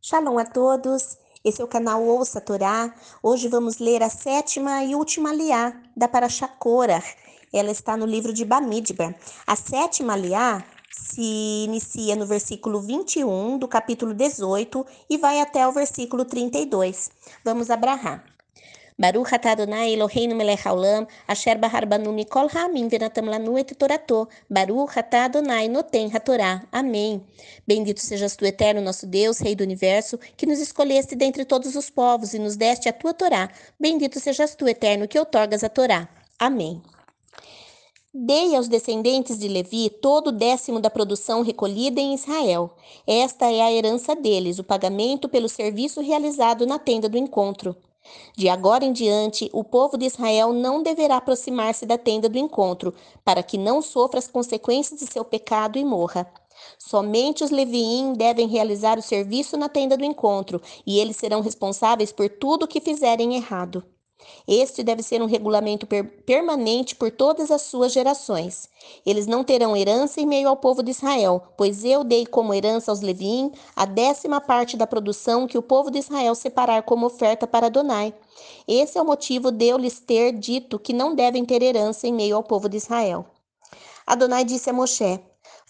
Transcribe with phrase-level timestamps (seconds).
[0.00, 2.94] Shalom a todos, esse é o canal Ouça Torá.
[3.20, 7.02] Hoje vamos ler a sétima e última liá da Parashá Korah.
[7.52, 9.16] Ela está no livro de Bamidbar.
[9.44, 15.72] A sétima liá se inicia no versículo 21 do capítulo 18 e vai até o
[15.72, 17.10] versículo 32.
[17.44, 18.37] Vamos abrahar.
[19.00, 24.28] Baruch atah Adonai Eloheinu melech haolam, asher bahar banu mikol ha'amim venatam lanu et torato.
[24.50, 26.66] Baruch atah Adonai noten hatorá.
[26.72, 27.22] Amém.
[27.64, 31.88] Bendito sejas tu, eterno nosso Deus, Rei do Universo, que nos escolheste dentre todos os
[31.88, 33.48] povos e nos deste a tua Torá.
[33.78, 36.08] Bendito sejas tu, eterno, que outorgas a Torá.
[36.36, 36.82] Amém.
[38.12, 42.74] Dei aos descendentes de Levi todo o décimo da produção recolhida em Israel.
[43.06, 47.76] Esta é a herança deles, o pagamento pelo serviço realizado na tenda do encontro.
[48.36, 52.94] De agora em diante, o povo de Israel não deverá aproximar-se da tenda do encontro,
[53.24, 56.30] para que não sofra as consequências de seu pecado e morra.
[56.78, 62.12] Somente os leviim devem realizar o serviço na tenda do encontro, e eles serão responsáveis
[62.12, 63.84] por tudo o que fizerem errado.
[64.46, 68.68] Este deve ser um regulamento per permanente por todas as suas gerações.
[69.04, 72.90] Eles não terão herança em meio ao povo de Israel, pois eu dei como herança
[72.90, 77.46] aos Leviim a décima parte da produção que o povo de Israel separar como oferta
[77.46, 78.14] para Adonai.
[78.66, 82.12] Esse é o motivo de eu lhes ter dito que não devem ter herança em
[82.12, 83.26] meio ao povo de Israel.
[84.06, 85.20] Adonai disse a Moshe: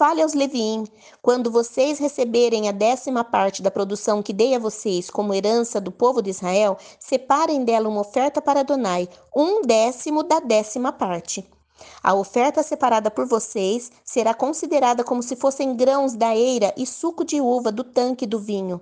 [0.00, 0.86] Fale aos Leviim,
[1.20, 5.92] quando vocês receberem a décima parte da produção que dei a vocês como herança do
[5.92, 11.46] povo de Israel, separem dela uma oferta para Adonai, um décimo da décima parte.
[12.02, 17.22] A oferta separada por vocês será considerada como se fossem grãos da eira e suco
[17.22, 18.80] de uva do tanque do vinho.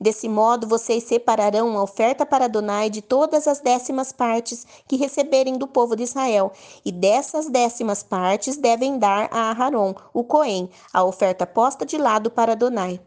[0.00, 5.58] Desse modo, vocês separarão a oferta para Adonai de todas as décimas partes que receberem
[5.58, 6.52] do povo de Israel,
[6.84, 12.30] e dessas décimas partes devem dar a Aharon, o Cohen, a oferta posta de lado
[12.30, 13.00] para Adonai.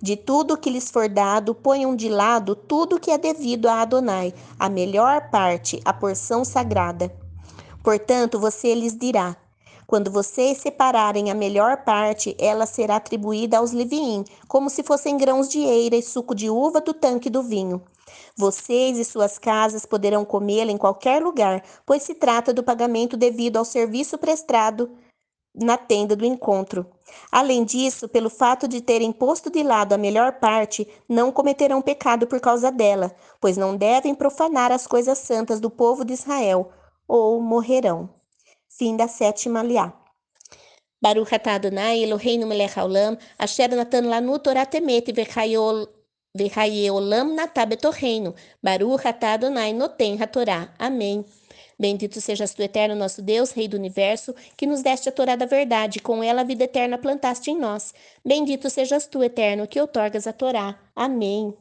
[0.00, 4.34] De tudo que lhes for dado, ponham de lado tudo que é devido a Adonai,
[4.58, 7.12] a melhor parte, a porção sagrada.
[7.82, 9.36] Portanto, você lhes dirá:
[9.86, 15.48] quando vocês separarem a melhor parte, ela será atribuída aos Leviim, como se fossem grãos
[15.48, 17.82] de eira e suco de uva do tanque do vinho.
[18.36, 23.56] Vocês e suas casas poderão comê-la em qualquer lugar, pois se trata do pagamento devido
[23.56, 24.90] ao serviço prestado
[25.54, 26.86] na tenda do encontro.
[27.32, 32.26] Além disso, pelo fato de terem posto de lado a melhor parte, não cometerão pecado
[32.26, 36.70] por causa dela, pois não devem profanar as coisas santas do povo de Israel,
[37.08, 38.10] ou morrerão.
[38.78, 39.92] Fim da sétima liá.
[41.00, 45.06] Baruch atah Adonai Eloheinu melech haolam, asher natan lanu Torah temet
[46.36, 48.34] v'chayeolam natah betorreino.
[48.62, 50.74] Baruch atah Adonai noten hatorá.
[50.78, 51.24] Amém.
[51.78, 55.46] Bendito sejas tu, eterno nosso Deus, Rei do Universo, que nos deste a Torá da
[55.46, 57.94] verdade, com ela a vida eterna plantaste em nós.
[58.24, 60.78] Bendito sejas tu, eterno, que outorgas a Torá.
[60.94, 61.54] Amém.